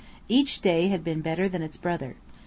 [0.27, 2.15] Each day had been better than its brother.